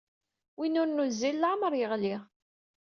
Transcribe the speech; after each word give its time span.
Win 0.57 0.79
ur 0.81 0.87
nuzzil, 0.91 1.37
leɛmeṛ 1.41 1.73
yeɣli. 1.79 2.15